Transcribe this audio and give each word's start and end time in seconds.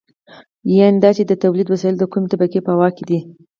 یانې 0.77 0.99
دا 1.03 1.09
چې 1.17 1.23
د 1.25 1.31
تولید 1.43 1.67
وسایل 1.69 1.95
د 1.97 2.03
کومې 2.11 2.27
طبقې 2.33 2.59
په 2.67 2.71
واک 2.79 2.93
کې 2.97 3.03
دي. 3.09 3.19